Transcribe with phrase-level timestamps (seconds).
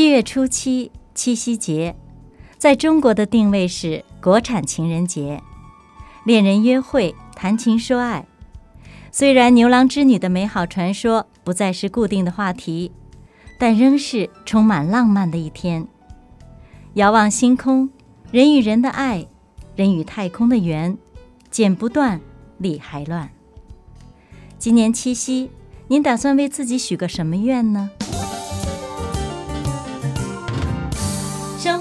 [0.00, 1.94] 七月初七，七夕节，
[2.56, 5.42] 在中国的定位是国产情人节，
[6.24, 8.26] 恋人约会，谈情说爱。
[9.12, 12.92] 虽然牛郎织女的美好传说不再是固定的话题，
[13.58, 15.86] 但仍是充满浪漫的一天。
[16.94, 17.90] 遥望星空，
[18.32, 19.26] 人与人的爱，
[19.76, 20.96] 人与太空的缘，
[21.50, 22.22] 剪不断，
[22.56, 23.28] 理还乱。
[24.58, 25.50] 今年七夕，
[25.88, 27.90] 您打算为自己许个什么愿呢？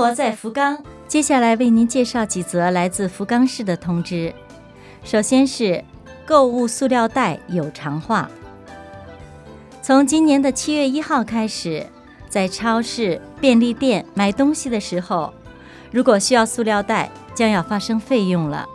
[0.00, 4.32] 活在福冈，接下来为您介绍几则来自福冈市的通知。
[5.04, 5.84] 首先是
[6.24, 8.30] 购物塑料袋有偿化。
[9.82, 11.86] 从今年的七月一号开始，
[12.30, 15.34] 在超市、便利店买东西的时候，
[15.90, 18.66] 如果需要塑料袋，将要发生费用了。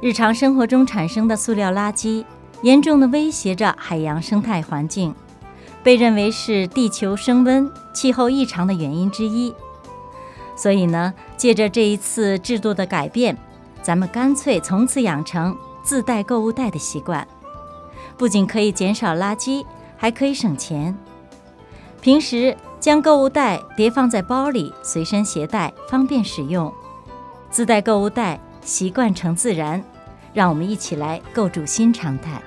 [0.00, 2.24] 日常生活中产生的塑料垃圾。
[2.62, 5.12] 严重的威胁着海洋生态环境，
[5.82, 9.52] 被认为是地球升温、气候异常的原因之一。
[10.60, 13.34] 所以呢，借着这一次制度的改变，
[13.80, 17.26] 咱们干脆从此养成自带购物袋的习惯，
[18.18, 19.64] 不仅可以减少垃圾，
[19.96, 20.94] 还可以省钱。
[22.02, 26.70] 平时将购物袋叠放在包里，随身携带，方便使用。
[27.50, 29.82] 自带购物袋，习惯成自然，
[30.34, 32.38] 让我们一起来构筑新常态。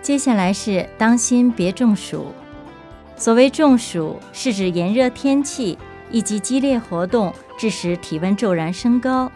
[0.00, 2.28] 接下来是当心别中暑。
[3.18, 5.76] 所谓中暑，是指炎热天气
[6.10, 9.30] 以及激烈活动致使体温骤然升高，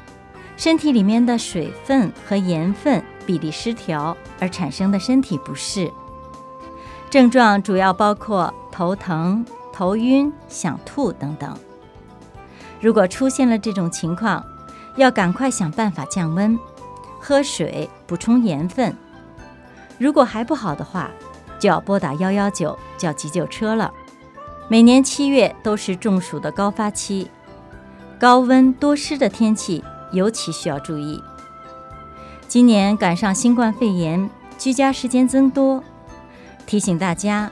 [0.57, 5.91] 身体里面的水分和盐分比例失调而产生的身体不适。
[7.11, 11.57] 症状主要包括头疼、头晕、想吐等等。
[12.81, 14.45] 如果出现了这种情况，
[14.97, 16.59] 要赶快想办法降温，
[17.21, 18.95] 喝水，补充盐分。
[19.97, 21.11] 如果还不好的话，
[21.59, 23.93] 就要拨打幺幺九叫急救车了。
[24.67, 27.31] 每年七月都是中暑的高发期，
[28.19, 31.23] 高温多湿的天气尤其需要注意。
[32.49, 35.85] 今年赶上新冠肺炎，居家时间增多，
[36.65, 37.51] 提醒大家，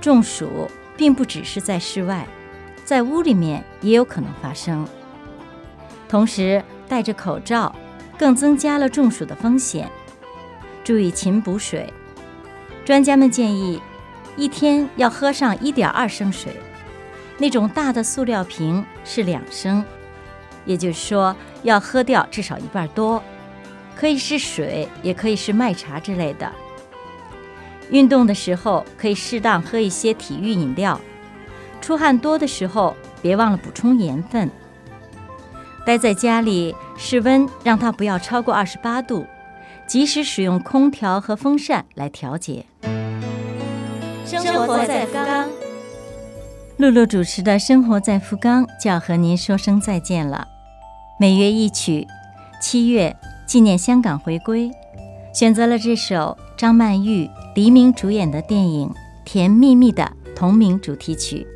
[0.00, 0.48] 中暑
[0.96, 2.26] 并不只是在室外，
[2.82, 4.86] 在屋里面也有可能发生。
[6.08, 7.74] 同时，戴着口罩
[8.16, 9.90] 更增加了中暑的风险。
[10.82, 11.92] 注意勤补水，
[12.86, 13.80] 专家们建议
[14.36, 16.56] 一天要喝上一点二升水，
[17.38, 19.84] 那种大的塑料瓶是两升，
[20.64, 23.22] 也就是说要喝掉至少一半多，
[23.96, 26.50] 可以是水，也可以是麦茶之类的。
[27.90, 31.00] 运动的时候可以适当喝一些体育饮料，
[31.80, 34.50] 出汗多的时候别忘了补充盐分。
[35.86, 39.26] 待在家里，室温让它不要超过二十八度。
[39.86, 42.64] 及时使用空调和风扇来调节。
[44.24, 45.48] 生活在福冈，
[46.78, 50.48] 露露主持的《生活在福冈》就要和您说声再见了。
[51.20, 52.06] 每月一曲，
[52.58, 53.14] 七月
[53.46, 54.70] 纪念香港回归，
[55.34, 58.88] 选择了这首张曼玉、黎明主演的电影
[59.26, 61.46] 《甜蜜蜜》的同名主题曲。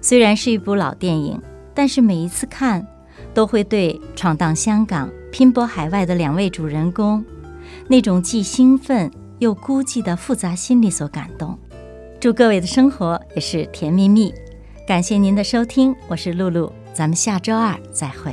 [0.00, 1.40] 虽然是一部老电影，
[1.72, 2.84] 但是每一次看，
[3.32, 7.24] 都会对闯荡香港、拼搏海外的两位主人公。
[7.86, 9.08] 那种既兴奋
[9.38, 11.56] 又孤寂的复杂心理所感动，
[12.22, 14.32] 祝各位的生活也是甜蜜蜜。
[14.86, 18.32] 感谢您的收听，我是露露，咱们下周二再会。